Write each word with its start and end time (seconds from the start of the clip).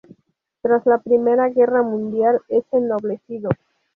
Tras 0.63 0.83
la 0.87 0.97
Primera 0.97 1.49
Guerra 1.49 1.83
Mundial, 1.83 2.41
es 2.47 2.63
ennoblecido. 2.71 3.49